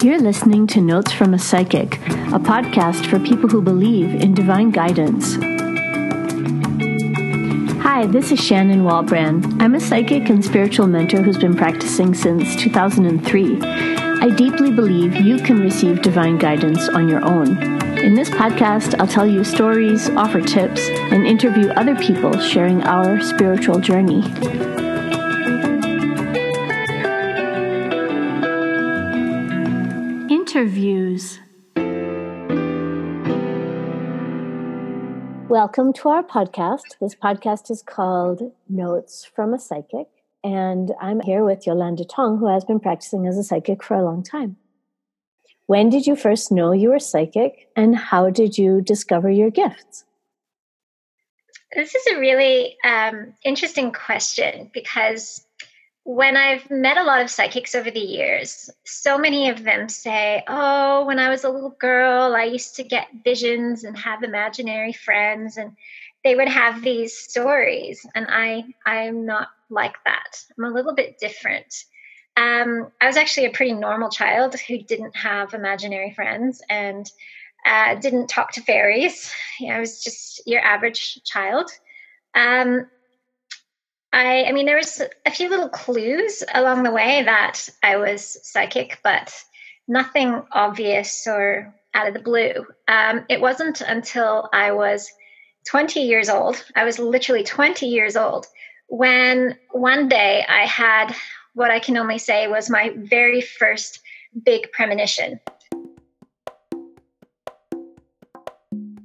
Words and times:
You're 0.00 0.20
listening 0.20 0.68
to 0.68 0.80
Notes 0.80 1.10
from 1.10 1.34
a 1.34 1.40
Psychic, 1.40 1.96
a 1.96 2.38
podcast 2.38 3.06
for 3.10 3.18
people 3.18 3.48
who 3.48 3.60
believe 3.60 4.22
in 4.22 4.32
divine 4.32 4.70
guidance. 4.70 5.34
Hi, 7.82 8.06
this 8.06 8.30
is 8.30 8.38
Shannon 8.38 8.84
Walbrand. 8.84 9.60
I'm 9.60 9.74
a 9.74 9.80
psychic 9.80 10.28
and 10.28 10.44
spiritual 10.44 10.86
mentor 10.86 11.22
who's 11.22 11.36
been 11.36 11.56
practicing 11.56 12.14
since 12.14 12.54
2003. 12.54 13.60
I 13.60 14.30
deeply 14.36 14.70
believe 14.70 15.16
you 15.16 15.38
can 15.38 15.58
receive 15.58 16.00
divine 16.00 16.38
guidance 16.38 16.88
on 16.90 17.08
your 17.08 17.24
own. 17.24 17.58
In 17.98 18.14
this 18.14 18.30
podcast, 18.30 18.94
I'll 19.00 19.08
tell 19.08 19.26
you 19.26 19.42
stories, 19.42 20.08
offer 20.10 20.40
tips, 20.40 20.88
and 20.88 21.26
interview 21.26 21.70
other 21.70 21.96
people 21.96 22.38
sharing 22.38 22.84
our 22.84 23.20
spiritual 23.20 23.80
journey. 23.80 24.22
Interviews. 31.08 31.40
Welcome 35.48 35.94
to 35.94 36.08
our 36.10 36.22
podcast. 36.22 36.98
This 37.00 37.14
podcast 37.14 37.70
is 37.70 37.82
called 37.82 38.52
Notes 38.68 39.24
from 39.24 39.54
a 39.54 39.58
Psychic, 39.58 40.08
and 40.44 40.92
I'm 41.00 41.20
here 41.20 41.44
with 41.44 41.66
Yolanda 41.66 42.04
Tong, 42.04 42.38
who 42.38 42.48
has 42.48 42.64
been 42.64 42.80
practicing 42.80 43.26
as 43.26 43.38
a 43.38 43.42
psychic 43.42 43.82
for 43.82 43.94
a 43.94 44.04
long 44.04 44.22
time. 44.22 44.56
When 45.66 45.88
did 45.88 46.06
you 46.06 46.14
first 46.14 46.52
know 46.52 46.72
you 46.72 46.90
were 46.90 46.98
psychic, 46.98 47.68
and 47.74 47.96
how 47.96 48.28
did 48.28 48.58
you 48.58 48.82
discover 48.82 49.30
your 49.30 49.50
gifts? 49.50 50.04
This 51.74 51.94
is 51.94 52.06
a 52.08 52.18
really 52.18 52.76
um, 52.84 53.34
interesting 53.44 53.92
question 53.92 54.70
because 54.74 55.46
when 56.08 56.38
I've 56.38 56.70
met 56.70 56.96
a 56.96 57.02
lot 57.02 57.20
of 57.20 57.28
psychics 57.28 57.74
over 57.74 57.90
the 57.90 58.00
years, 58.00 58.70
so 58.86 59.18
many 59.18 59.50
of 59.50 59.62
them 59.62 59.90
say, 59.90 60.42
Oh, 60.48 61.04
when 61.04 61.18
I 61.18 61.28
was 61.28 61.44
a 61.44 61.50
little 61.50 61.76
girl, 61.78 62.34
I 62.34 62.44
used 62.44 62.76
to 62.76 62.82
get 62.82 63.08
visions 63.22 63.84
and 63.84 63.94
have 63.98 64.22
imaginary 64.22 64.94
friends, 64.94 65.58
and 65.58 65.76
they 66.24 66.34
would 66.34 66.48
have 66.48 66.80
these 66.80 67.14
stories. 67.14 68.06
And 68.14 68.26
I, 68.30 68.64
I'm 68.86 69.26
not 69.26 69.48
like 69.68 69.96
that. 70.06 70.42
I'm 70.56 70.64
a 70.64 70.70
little 70.70 70.94
bit 70.94 71.18
different. 71.18 71.84
Um, 72.38 72.90
I 73.02 73.06
was 73.06 73.18
actually 73.18 73.44
a 73.44 73.50
pretty 73.50 73.74
normal 73.74 74.08
child 74.08 74.58
who 74.60 74.78
didn't 74.78 75.14
have 75.14 75.52
imaginary 75.52 76.14
friends 76.14 76.62
and 76.70 77.04
uh, 77.66 77.96
didn't 77.96 78.28
talk 78.28 78.52
to 78.52 78.62
fairies. 78.62 79.30
You 79.60 79.68
know, 79.68 79.74
I 79.74 79.80
was 79.80 80.02
just 80.02 80.40
your 80.46 80.62
average 80.62 81.22
child. 81.24 81.70
Um, 82.34 82.86
I, 84.12 84.44
I 84.44 84.52
mean, 84.52 84.66
there 84.66 84.76
was 84.76 85.02
a 85.26 85.30
few 85.30 85.50
little 85.50 85.68
clues 85.68 86.42
along 86.54 86.82
the 86.82 86.90
way 86.90 87.22
that 87.24 87.68
I 87.82 87.96
was 87.96 88.38
psychic, 88.42 89.00
but 89.04 89.32
nothing 89.86 90.42
obvious 90.52 91.26
or 91.26 91.74
out 91.94 92.08
of 92.08 92.14
the 92.14 92.20
blue. 92.20 92.66
Um, 92.86 93.24
it 93.28 93.40
wasn't 93.40 93.80
until 93.80 94.48
I 94.52 94.72
was 94.72 95.10
20 95.68 96.00
years 96.00 96.30
old, 96.30 96.64
I 96.74 96.84
was 96.84 96.98
literally 96.98 97.42
20 97.42 97.86
years 97.86 98.16
old, 98.16 98.46
when 98.88 99.58
one 99.70 100.08
day 100.08 100.44
I 100.48 100.64
had 100.64 101.14
what 101.54 101.70
I 101.70 101.78
can 101.78 101.98
only 101.98 102.18
say 102.18 102.48
was 102.48 102.70
my 102.70 102.94
very 102.96 103.42
first 103.42 104.00
big 104.44 104.72
premonition. 104.72 105.40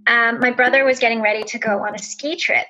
Um, 0.07 0.39
my 0.39 0.51
brother 0.51 0.85
was 0.85 0.99
getting 0.99 1.21
ready 1.21 1.43
to 1.43 1.59
go 1.59 1.79
on 1.79 1.95
a 1.95 1.99
ski 1.99 2.35
trip 2.35 2.67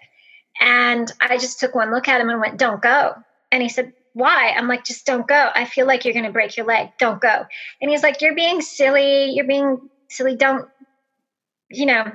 and 0.60 1.12
I 1.20 1.38
just 1.38 1.60
took 1.60 1.76
one 1.76 1.92
look 1.92 2.08
at 2.08 2.22
him 2.22 2.30
and 2.30 2.40
went, 2.40 2.58
Don't 2.58 2.82
go. 2.82 3.14
And 3.52 3.62
he 3.62 3.70
said, 3.70 3.94
Why? 4.14 4.54
I'm 4.56 4.68
like, 4.68 4.84
Just 4.84 5.06
don't 5.06 5.28
go. 5.28 5.50
I 5.54 5.66
feel 5.66 5.88
like 5.88 6.06
you're 6.06 6.14
going 6.14 6.26
to 6.26 6.32
break 6.32 6.58
your 6.58 6.66
leg. 6.66 6.90
Don't 7.00 7.22
go. 7.22 7.46
And 7.82 7.92
he's 7.92 8.04
like, 8.04 8.22
You're 8.22 8.36
being 8.36 8.62
silly. 8.62 9.32
You're 9.32 9.48
being 9.48 9.90
silly. 10.10 10.36
Don't, 10.36 10.68
you 11.70 11.86
know, 11.86 12.12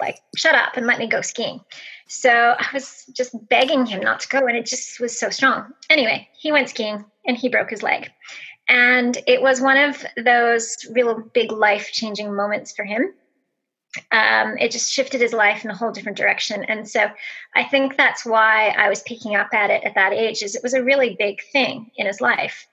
like, 0.00 0.18
shut 0.36 0.54
up 0.54 0.76
and 0.76 0.86
let 0.86 0.98
me 0.98 1.06
go 1.06 1.20
skiing. 1.20 1.60
So 2.06 2.30
I 2.30 2.66
was 2.72 3.04
just 3.12 3.36
begging 3.48 3.86
him 3.86 4.00
not 4.00 4.20
to 4.20 4.28
go. 4.28 4.46
And 4.46 4.56
it 4.56 4.66
just 4.66 5.00
was 5.00 5.18
so 5.18 5.30
strong. 5.30 5.72
Anyway, 5.90 6.28
he 6.38 6.52
went 6.52 6.68
skiing 6.68 7.04
and 7.26 7.36
he 7.36 7.48
broke 7.48 7.70
his 7.70 7.82
leg. 7.82 8.10
And 8.68 9.18
it 9.26 9.42
was 9.42 9.60
one 9.60 9.76
of 9.76 10.04
those 10.16 10.76
real 10.90 11.20
big 11.34 11.52
life 11.52 11.90
changing 11.92 12.34
moments 12.34 12.72
for 12.72 12.84
him 12.84 13.12
um, 14.12 14.56
it 14.58 14.70
just 14.70 14.92
shifted 14.92 15.20
his 15.20 15.32
life 15.32 15.64
in 15.64 15.70
a 15.70 15.76
whole 15.76 15.92
different 15.92 16.18
direction. 16.18 16.64
And 16.64 16.88
so 16.88 17.10
I 17.54 17.64
think 17.64 17.96
that's 17.96 18.24
why 18.24 18.68
I 18.76 18.88
was 18.88 19.02
picking 19.02 19.36
up 19.36 19.52
at 19.52 19.70
it 19.70 19.84
at 19.84 19.94
that 19.94 20.12
age 20.12 20.42
is 20.42 20.54
it 20.54 20.62
was 20.62 20.74
a 20.74 20.82
really 20.82 21.16
big 21.18 21.42
thing 21.52 21.90
in 21.96 22.06
his 22.06 22.20
life. 22.20 22.66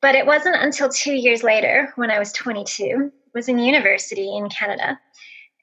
But 0.00 0.14
it 0.14 0.26
wasn't 0.26 0.56
until 0.56 0.88
two 0.88 1.14
years 1.14 1.42
later, 1.42 1.92
when 1.96 2.10
I 2.10 2.18
was 2.18 2.32
22, 2.32 3.10
was 3.34 3.48
in 3.48 3.58
university 3.58 4.36
in 4.36 4.48
Canada. 4.48 4.98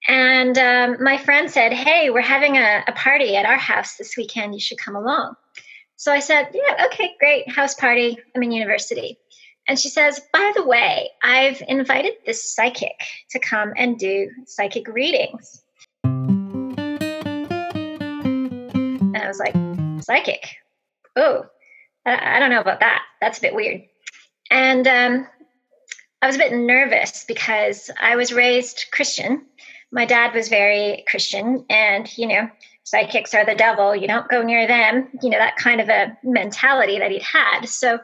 And 0.07 0.57
um, 0.57 1.03
my 1.03 1.17
friend 1.17 1.49
said, 1.49 1.73
Hey, 1.73 2.09
we're 2.09 2.21
having 2.21 2.57
a, 2.57 2.83
a 2.87 2.91
party 2.93 3.35
at 3.35 3.45
our 3.45 3.57
house 3.57 3.97
this 3.97 4.17
weekend. 4.17 4.53
You 4.53 4.59
should 4.59 4.79
come 4.79 4.95
along. 4.95 5.35
So 5.95 6.11
I 6.11 6.19
said, 6.19 6.49
Yeah, 6.53 6.87
okay, 6.87 7.11
great. 7.19 7.49
House 7.51 7.75
party. 7.75 8.17
I'm 8.35 8.41
in 8.43 8.51
university. 8.51 9.19
And 9.71 9.79
she 9.79 9.87
says, 9.87 10.19
By 10.33 10.51
the 10.53 10.65
way, 10.65 11.11
I've 11.23 11.63
invited 11.65 12.15
this 12.25 12.53
psychic 12.53 12.99
to 13.29 13.39
come 13.39 13.71
and 13.77 13.97
do 13.97 14.29
psychic 14.45 14.85
readings. 14.89 15.63
And 16.03 16.27
I 19.15 19.29
was 19.29 19.39
like, 19.39 19.55
Psychic? 20.03 20.57
Oh, 21.15 21.45
I, 22.05 22.39
don't 22.39 22.49
know 22.49 22.59
about 22.59 22.81
that. 22.81 23.03
That's 23.21 23.37
a 23.37 23.41
bit 23.41 23.55
weird. 23.55 23.83
And 24.49 24.85
um, 24.89 25.25
I 26.21 26.27
was 26.27 26.35
a 26.35 26.39
bit 26.39 26.51
nervous 26.51 27.23
because 27.23 27.89
I 27.97 28.17
was 28.17 28.33
raised 28.33 28.87
Christian. 28.91 29.45
My 29.89 30.03
dad 30.03 30.35
was 30.35 30.49
very 30.49 31.05
Christian, 31.07 31.65
and, 31.69 32.17
you 32.17 32.27
know, 32.27 32.49
psychics 32.83 33.33
are 33.33 33.45
the 33.45 33.55
devil. 33.55 33.95
You 33.95 34.09
don't 34.09 34.27
go 34.27 34.41
near 34.41 34.67
them, 34.67 35.07
you 35.21 35.29
know, 35.29 35.37
that 35.37 35.55
kind 35.55 35.79
of 35.79 35.87
a 35.87 36.17
mentality 36.25 36.99
that 36.99 37.11
he'd 37.11 37.21
had. 37.21 37.67
So 37.67 38.01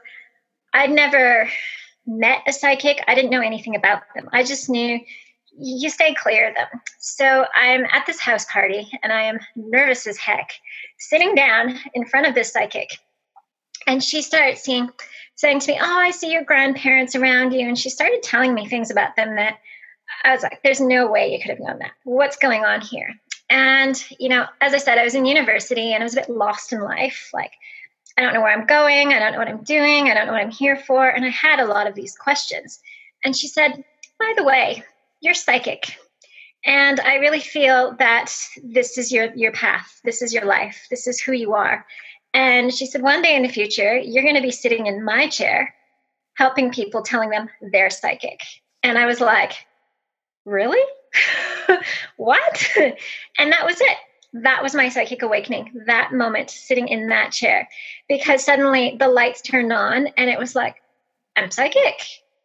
I'd 0.78 0.92
never 0.92 1.50
met 2.06 2.44
a 2.48 2.54
psychic. 2.54 3.04
I 3.08 3.16
didn't 3.16 3.32
know 3.32 3.42
anything 3.42 3.76
about 3.76 4.04
them. 4.16 4.30
I 4.32 4.44
just 4.44 4.70
knew 4.70 5.00
you 5.60 5.90
stay 5.90 6.14
clear 6.14 6.50
of 6.50 6.56
them. 6.56 6.68
So 7.00 7.46
I'm 7.56 7.86
at 7.86 8.06
this 8.06 8.20
house 8.20 8.46
party 8.46 8.88
and 9.02 9.12
I 9.12 9.24
am 9.24 9.40
nervous 9.56 10.06
as 10.06 10.18
heck, 10.18 10.52
sitting 11.00 11.34
down 11.34 11.80
in 11.96 12.06
front 12.06 12.28
of 12.28 12.36
this 12.36 12.54
psychic. 12.54 12.90
And 13.88 14.04
she 14.04 14.22
starts 14.22 14.62
seeing, 14.62 14.90
saying 15.36 15.62
to 15.62 15.72
me, 15.72 15.80
Oh, 15.82 15.98
I 16.00 16.12
see 16.12 16.32
your 16.32 16.44
grandparents 16.44 17.16
around 17.16 17.54
you. 17.54 17.68
And 17.68 17.78
she 17.78 17.90
started 17.90 18.22
telling 18.22 18.54
me 18.54 18.68
things 18.68 18.92
about 18.92 19.16
them 19.16 19.36
that 19.36 19.58
I 20.24 20.34
was 20.34 20.44
like, 20.44 20.62
There's 20.64 20.82
no 20.82 21.08
way 21.08 21.34
you 21.34 21.40
could 21.40 21.52
have 21.52 21.60
known 21.60 21.80
that. 21.80 21.92
What's 22.04 22.38
going 22.38 22.66
on 22.66 22.82
here? 22.82 23.10
And, 23.50 24.02
you 24.20 24.30
know, 24.30 24.46
as 24.62 24.74
I 24.74 24.78
said, 24.78 25.00
I 25.00 25.06
was 25.06 25.16
in 25.16 25.26
university 25.26 25.94
and 25.94 26.04
I 26.04 26.06
was 26.06 26.14
a 26.14 26.22
bit 26.22 26.30
lost 26.30 26.72
in 26.74 26.82
life. 26.82 27.32
Like, 27.34 27.52
I 28.18 28.22
don't 28.22 28.34
know 28.34 28.42
where 28.42 28.52
I'm 28.52 28.66
going. 28.66 29.14
I 29.14 29.20
don't 29.20 29.34
know 29.34 29.38
what 29.38 29.48
I'm 29.48 29.64
doing. 29.64 30.10
I 30.10 30.16
don't 30.16 30.26
know 30.26 30.34
what 30.34 30.42
I'm 30.42 30.52
here 30.52 30.76
for. 30.76 31.08
And 31.08 31.24
I 31.24 31.30
had 31.30 31.60
a 31.60 31.68
lot 31.68 31.86
of 31.86 31.94
these 31.94 32.16
questions. 32.16 32.80
And 33.24 33.36
she 33.36 33.48
said, 33.48 33.84
By 34.20 34.34
the 34.36 34.44
way, 34.44 34.84
you're 35.22 35.36
psychic. 35.36 35.96
And 36.66 37.00
I 37.00 37.16
really 37.16 37.40
feel 37.40 37.96
that 38.00 38.34
this 38.64 38.98
is 38.98 39.12
your, 39.12 39.34
your 39.36 39.52
path. 39.52 40.02
This 40.04 40.22
is 40.22 40.34
your 40.34 40.46
life. 40.46 40.88
This 40.90 41.06
is 41.08 41.22
who 41.22 41.32
you 41.32 41.54
are. 41.54 41.86
And 42.34 42.74
she 42.74 42.88
said, 42.88 43.04
One 43.04 43.22
day 43.22 43.36
in 43.36 43.44
the 43.44 43.50
future, 43.50 43.98
you're 43.98 44.24
going 44.24 44.36
to 44.36 44.42
be 44.42 44.52
sitting 44.52 44.88
in 44.88 45.06
my 45.06 45.28
chair 45.28 45.76
helping 46.34 46.72
people, 46.72 47.04
telling 47.04 47.30
them 47.30 47.50
they're 47.72 47.90
psychic. 47.92 48.40
And 48.82 48.98
I 48.98 49.06
was 49.06 49.22
like, 49.22 49.54
Really? 50.44 50.84
what? 52.18 52.72
and 53.38 53.52
that 53.52 53.66
was 53.66 53.80
it 53.80 53.98
that 54.44 54.64
was 54.64 54.76
my 54.76 54.90
psychic 54.90 55.22
awakening 55.22 55.72
that 55.86 56.14
moment 56.14 56.50
sitting 56.50 56.88
in 56.88 57.08
that 57.08 57.32
chair. 57.32 57.68
Because 58.08 58.44
suddenly 58.44 58.96
the 59.00 59.08
lights 59.08 59.42
turned 59.42 59.74
on 59.74 60.08
and 60.18 60.30
it 60.30 60.40
was 60.40 60.56
like 60.56 60.76
i'm 61.36 61.52
psychic. 61.52 62.02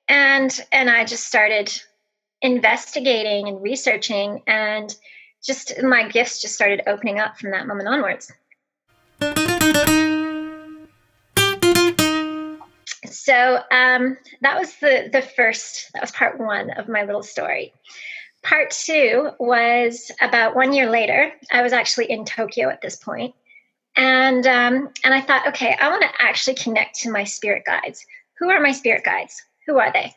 And 0.09 0.59
and 0.73 0.91
i 0.91 1.05
just 1.05 1.27
started 1.27 1.73
investigating 2.43 3.49
and 3.49 3.63
researching 3.63 4.43
and 4.47 4.95
just 5.43 5.83
my 5.83 6.09
gifts 6.09 6.41
just 6.41 6.55
started 6.55 6.83
opening 6.87 7.19
up 7.19 7.39
from 7.39 7.51
that 7.51 7.67
moment 7.67 7.89
onwards. 7.89 8.33
So 13.05 13.61
um, 13.71 14.17
that 14.41 14.59
was 14.59 14.75
the 14.81 15.09
the 15.13 15.23
first 15.23 15.93
that 15.93 16.03
was 16.03 16.11
part 16.11 16.39
one 16.39 16.71
of 16.71 16.89
my 16.89 17.05
little 17.05 17.23
story 17.23 17.73
Part 18.43 18.71
two 18.71 19.31
was 19.39 20.11
about 20.21 20.57
one 20.57 20.73
year 20.73 20.91
later. 20.91 21.33
I 21.53 21.63
was 21.63 21.73
actually 21.73 22.11
in 22.11 22.25
Tokyo 22.25 22.69
at 22.69 22.83
this 22.83 22.97
point, 22.97 23.35
and 23.97 24.47
um, 24.47 24.91
and 25.05 25.15
I 25.15 25.21
thought, 25.21 25.47
okay, 25.49 25.77
I 25.81 25.89
want 25.89 26.03
to 26.03 26.23
actually 26.23 26.55
connect 26.55 26.99
to 27.01 27.11
my 27.11 27.23
spirit 27.25 27.63
guides. 27.65 28.05
Who 28.39 28.51
are 28.51 28.61
my 28.61 28.73
spirit 28.73 29.05
guides? 29.05 29.41
Who 29.67 29.79
are 29.79 29.93
they? 29.93 30.13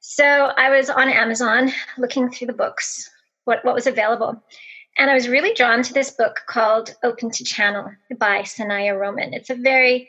So 0.00 0.24
I 0.24 0.70
was 0.70 0.90
on 0.90 1.08
Amazon 1.08 1.70
looking 1.98 2.30
through 2.30 2.48
the 2.48 2.52
books, 2.52 3.08
what 3.44 3.64
what 3.64 3.74
was 3.74 3.86
available, 3.86 4.42
and 4.98 5.08
I 5.08 5.14
was 5.14 5.28
really 5.28 5.54
drawn 5.54 5.84
to 5.84 5.92
this 5.92 6.10
book 6.10 6.40
called 6.48 6.96
Open 7.04 7.30
to 7.30 7.44
Channel 7.44 7.92
by 8.18 8.40
Sanaya 8.40 8.98
Roman. 8.98 9.32
It's 9.34 9.50
a 9.50 9.54
very 9.54 10.08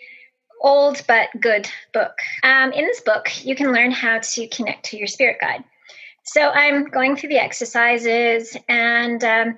old 0.62 1.04
but 1.08 1.30
good 1.40 1.70
book. 1.94 2.14
Um, 2.44 2.72
in 2.72 2.86
this 2.86 3.02
book, 3.02 3.46
you 3.46 3.56
can 3.56 3.72
learn 3.72 3.92
how 3.92 4.20
to 4.20 4.48
connect 4.48 4.86
to 4.86 4.98
your 4.98 5.08
spirit 5.08 5.38
guide. 5.40 5.64
So 6.32 6.50
I'm 6.50 6.84
going 6.84 7.16
through 7.16 7.30
the 7.30 7.40
exercises 7.40 8.56
and 8.68 9.24
um, 9.24 9.58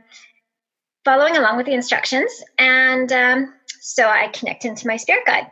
following 1.03 1.35
along 1.35 1.57
with 1.57 1.65
the 1.65 1.73
instructions. 1.73 2.31
And 2.57 3.11
um, 3.11 3.53
so 3.81 4.07
I 4.07 4.29
connect 4.29 4.63
into 4.63 4.87
my 4.87 4.95
spirit 4.95 5.25
guide, 5.25 5.51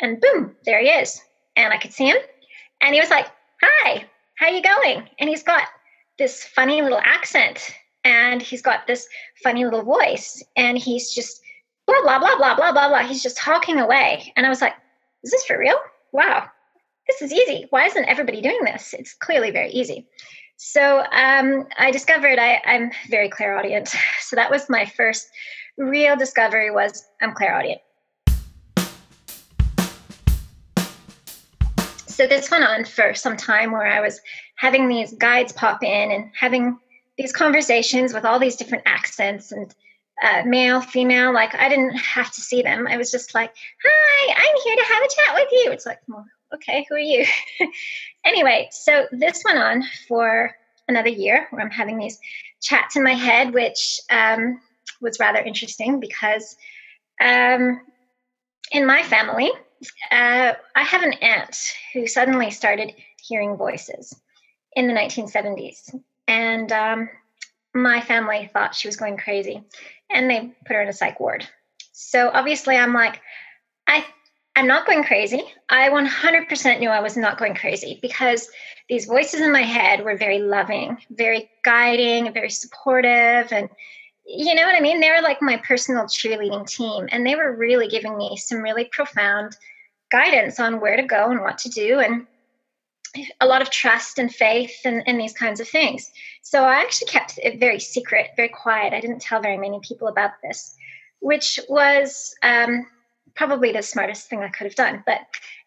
and 0.00 0.20
boom, 0.20 0.54
there 0.64 0.80
he 0.80 0.86
is. 0.86 1.20
And 1.56 1.72
I 1.72 1.78
could 1.78 1.92
see 1.92 2.06
him, 2.06 2.18
and 2.80 2.94
he 2.94 3.00
was 3.00 3.10
like, 3.10 3.26
"Hi, 3.60 4.04
how 4.36 4.46
you 4.46 4.62
going?" 4.62 5.08
And 5.18 5.28
he's 5.28 5.42
got 5.42 5.64
this 6.18 6.44
funny 6.44 6.82
little 6.82 7.00
accent, 7.02 7.74
and 8.04 8.40
he's 8.40 8.62
got 8.62 8.86
this 8.86 9.08
funny 9.42 9.64
little 9.64 9.82
voice, 9.82 10.40
and 10.56 10.78
he's 10.78 11.12
just 11.12 11.42
blah 11.88 12.00
blah 12.02 12.20
blah 12.20 12.36
blah 12.36 12.54
blah 12.54 12.70
blah 12.70 12.88
blah. 12.88 13.02
He's 13.02 13.24
just 13.24 13.38
talking 13.38 13.80
away, 13.80 14.32
and 14.36 14.46
I 14.46 14.48
was 14.48 14.60
like, 14.60 14.74
"Is 15.24 15.32
this 15.32 15.44
for 15.46 15.58
real? 15.58 15.80
Wow, 16.12 16.46
this 17.08 17.22
is 17.22 17.32
easy. 17.32 17.66
Why 17.70 17.86
isn't 17.86 18.04
everybody 18.04 18.40
doing 18.40 18.64
this? 18.64 18.94
It's 18.96 19.14
clearly 19.14 19.50
very 19.50 19.70
easy." 19.70 20.06
So 20.62 20.98
um, 21.10 21.66
I 21.78 21.90
discovered 21.90 22.38
I, 22.38 22.60
I'm 22.66 22.90
very 23.08 23.30
clairaudient. 23.30 23.94
So 24.20 24.36
that 24.36 24.50
was 24.50 24.68
my 24.68 24.84
first 24.84 25.28
real 25.78 26.16
discovery 26.16 26.70
was 26.70 27.02
I'm 27.22 27.32
clairaudient. 27.32 27.80
So 32.06 32.26
this 32.26 32.50
went 32.50 32.64
on 32.64 32.84
for 32.84 33.14
some 33.14 33.38
time 33.38 33.72
where 33.72 33.86
I 33.86 34.00
was 34.00 34.20
having 34.56 34.86
these 34.86 35.14
guides 35.14 35.52
pop 35.54 35.82
in 35.82 36.12
and 36.12 36.30
having 36.38 36.78
these 37.16 37.32
conversations 37.32 38.12
with 38.12 38.26
all 38.26 38.38
these 38.38 38.56
different 38.56 38.84
accents 38.86 39.52
and 39.52 39.74
uh, 40.22 40.42
male, 40.44 40.82
female. 40.82 41.32
Like 41.32 41.54
I 41.54 41.70
didn't 41.70 41.96
have 41.96 42.30
to 42.32 42.40
see 42.42 42.60
them. 42.60 42.86
I 42.86 42.98
was 42.98 43.10
just 43.10 43.34
like, 43.34 43.52
"Hi, 43.82 44.34
I'm 44.36 44.56
here 44.62 44.76
to 44.76 44.92
have 44.92 45.02
a 45.02 45.08
chat 45.08 45.34
with 45.34 45.48
you." 45.52 45.72
It's 45.72 45.86
like, 45.86 46.00
well, 46.06 46.26
okay, 46.54 46.86
who 46.88 46.94
are 46.94 46.98
you? 46.98 47.24
anyway, 48.24 48.68
so 48.70 49.06
this 49.12 49.42
went 49.44 49.58
on 49.58 49.84
for 50.08 50.54
another 50.88 51.08
year 51.08 51.46
where 51.50 51.62
I'm 51.62 51.70
having 51.70 51.98
these 51.98 52.18
chats 52.60 52.96
in 52.96 53.02
my 53.02 53.14
head, 53.14 53.54
which 53.54 54.00
um, 54.10 54.60
was 55.00 55.20
rather 55.20 55.38
interesting 55.38 56.00
because 56.00 56.56
um, 57.20 57.80
in 58.72 58.86
my 58.86 59.02
family, 59.02 59.50
uh, 60.10 60.52
I 60.76 60.82
have 60.82 61.02
an 61.02 61.14
aunt 61.14 61.56
who 61.94 62.06
suddenly 62.06 62.50
started 62.50 62.92
hearing 63.22 63.56
voices 63.56 64.14
in 64.74 64.86
the 64.86 64.94
1970s. 64.94 65.94
And 66.28 66.70
um, 66.72 67.08
my 67.74 68.00
family 68.00 68.50
thought 68.52 68.74
she 68.74 68.88
was 68.88 68.96
going 68.96 69.16
crazy 69.16 69.62
and 70.10 70.28
they 70.28 70.52
put 70.66 70.76
her 70.76 70.82
in 70.82 70.88
a 70.88 70.92
psych 70.92 71.20
ward. 71.20 71.46
So 71.92 72.30
obviously, 72.32 72.76
I'm 72.76 72.94
like, 72.94 73.20
I 73.86 74.04
I'm 74.60 74.66
not 74.66 74.84
going 74.84 75.04
crazy. 75.04 75.42
I 75.70 75.88
100% 75.88 76.80
knew 76.80 76.90
I 76.90 77.00
was 77.00 77.16
not 77.16 77.38
going 77.38 77.54
crazy 77.54 77.98
because 78.02 78.46
these 78.90 79.06
voices 79.06 79.40
in 79.40 79.52
my 79.52 79.62
head 79.62 80.04
were 80.04 80.18
very 80.18 80.38
loving, 80.38 80.98
very 81.08 81.48
guiding, 81.64 82.30
very 82.34 82.50
supportive. 82.50 83.50
And 83.54 83.70
you 84.26 84.54
know 84.54 84.66
what 84.66 84.74
I 84.74 84.80
mean? 84.80 85.00
They 85.00 85.08
were 85.08 85.22
like 85.22 85.40
my 85.40 85.56
personal 85.56 86.04
cheerleading 86.04 86.68
team. 86.68 87.08
And 87.10 87.24
they 87.24 87.36
were 87.36 87.56
really 87.56 87.88
giving 87.88 88.18
me 88.18 88.36
some 88.36 88.58
really 88.58 88.84
profound 88.84 89.56
guidance 90.12 90.60
on 90.60 90.78
where 90.78 90.96
to 90.96 91.04
go 91.04 91.30
and 91.30 91.40
what 91.40 91.56
to 91.56 91.70
do. 91.70 91.98
And 91.98 92.26
a 93.40 93.46
lot 93.46 93.62
of 93.62 93.70
trust 93.70 94.18
and 94.18 94.30
faith 94.30 94.76
and, 94.84 95.02
and 95.06 95.18
these 95.18 95.32
kinds 95.32 95.60
of 95.60 95.68
things. 95.68 96.12
So 96.42 96.64
I 96.64 96.82
actually 96.82 97.08
kept 97.08 97.38
it 97.42 97.58
very 97.58 97.80
secret, 97.80 98.32
very 98.36 98.50
quiet. 98.50 98.92
I 98.92 99.00
didn't 99.00 99.22
tell 99.22 99.40
very 99.40 99.56
many 99.56 99.80
people 99.80 100.08
about 100.08 100.32
this, 100.42 100.76
which 101.20 101.58
was 101.66 102.34
um, 102.42 102.84
probably 103.34 103.72
the 103.72 103.82
smartest 103.82 104.28
thing 104.28 104.40
I 104.40 104.48
could 104.48 104.66
have 104.66 104.74
done. 104.74 105.02
But 105.06 105.20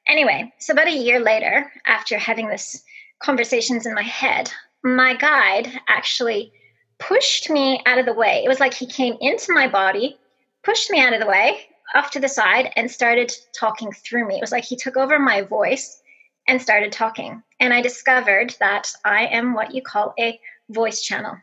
anyway, 0.07 0.51
so 0.59 0.73
about 0.73 0.87
a 0.87 0.97
year 0.97 1.19
later, 1.19 1.71
after 1.85 2.17
having 2.17 2.47
this 2.47 2.83
conversations 3.19 3.85
in 3.85 3.93
my 3.93 4.03
head, 4.03 4.51
my 4.83 5.15
guide 5.15 5.79
actually 5.87 6.51
pushed 6.99 7.49
me 7.49 7.81
out 7.85 7.97
of 7.97 8.05
the 8.05 8.13
way. 8.13 8.43
It 8.43 8.49
was 8.49 8.59
like 8.59 8.73
he 8.73 8.85
came 8.85 9.15
into 9.19 9.53
my 9.53 9.67
body, 9.67 10.17
pushed 10.63 10.89
me 10.89 10.99
out 10.99 11.13
of 11.13 11.19
the 11.19 11.27
way, 11.27 11.67
off 11.95 12.11
to 12.11 12.19
the 12.19 12.29
side, 12.29 12.71
and 12.75 12.89
started 12.89 13.31
talking 13.57 13.91
through 13.91 14.27
me. 14.27 14.35
It 14.35 14.41
was 14.41 14.51
like 14.51 14.63
he 14.63 14.75
took 14.75 14.97
over 14.97 15.19
my 15.19 15.41
voice 15.41 16.01
and 16.47 16.61
started 16.61 16.91
talking. 16.91 17.41
And 17.59 17.73
I 17.73 17.81
discovered 17.81 18.55
that 18.59 18.91
I 19.05 19.27
am 19.27 19.53
what 19.53 19.73
you 19.73 19.81
call 19.81 20.13
a 20.19 20.39
voice 20.69 21.01
channel. 21.01 21.37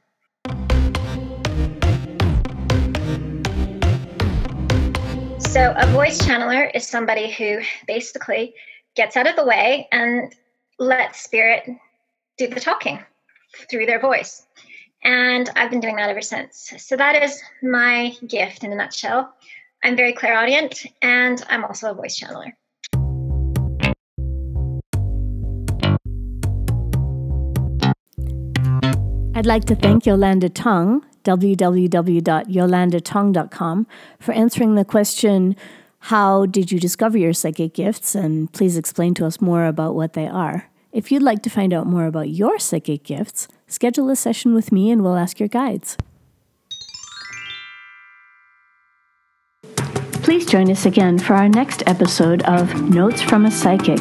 So, 5.50 5.74
a 5.76 5.86
voice 5.88 6.16
channeler 6.22 6.70
is 6.76 6.86
somebody 6.86 7.28
who 7.28 7.58
basically 7.88 8.54
gets 8.94 9.16
out 9.16 9.26
of 9.26 9.34
the 9.34 9.44
way 9.44 9.88
and 9.90 10.32
lets 10.78 11.24
spirit 11.24 11.68
do 12.38 12.46
the 12.46 12.60
talking 12.60 13.04
through 13.68 13.86
their 13.86 13.98
voice. 13.98 14.46
And 15.02 15.50
I've 15.56 15.68
been 15.68 15.80
doing 15.80 15.96
that 15.96 16.08
ever 16.08 16.22
since. 16.22 16.72
So, 16.78 16.96
that 16.96 17.20
is 17.20 17.42
my 17.64 18.14
gift 18.28 18.62
in 18.62 18.70
a 18.70 18.76
nutshell. 18.76 19.34
I'm 19.82 19.96
very 19.96 20.12
clairaudient 20.12 20.86
and 21.02 21.44
I'm 21.48 21.64
also 21.64 21.90
a 21.90 21.94
voice 21.94 22.20
channeler. 22.20 22.52
I'd 29.34 29.46
like 29.46 29.64
to 29.64 29.74
thank 29.74 30.06
Yolanda 30.06 30.48
Tongue 30.48 31.04
www.yolandatongue.com, 31.24 33.86
for 34.18 34.32
answering 34.32 34.74
the 34.74 34.84
question 34.84 35.56
How 36.04 36.46
did 36.46 36.72
you 36.72 36.80
discover 36.80 37.18
your 37.18 37.32
psychic 37.32 37.74
gifts? 37.74 38.14
And 38.14 38.52
please 38.52 38.76
explain 38.76 39.14
to 39.14 39.26
us 39.26 39.40
more 39.40 39.66
about 39.66 39.94
what 39.94 40.14
they 40.14 40.26
are. 40.26 40.68
If 40.92 41.12
you'd 41.12 41.22
like 41.22 41.42
to 41.44 41.50
find 41.50 41.72
out 41.72 41.86
more 41.86 42.06
about 42.06 42.30
your 42.30 42.58
psychic 42.58 43.04
gifts, 43.04 43.46
schedule 43.68 44.10
a 44.10 44.16
session 44.16 44.54
with 44.54 44.72
me 44.72 44.90
and 44.90 45.02
we'll 45.02 45.16
ask 45.16 45.38
your 45.38 45.48
guides. 45.48 45.96
Please 50.22 50.46
join 50.46 50.70
us 50.70 50.86
again 50.86 51.18
for 51.18 51.34
our 51.34 51.48
next 51.48 51.82
episode 51.86 52.42
of 52.42 52.90
Notes 52.90 53.22
from 53.22 53.46
a 53.46 53.50
Psychic. 53.50 53.98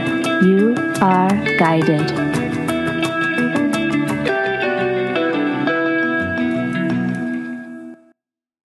you 0.45 0.75
are 1.01 1.31
guided. 1.59 2.32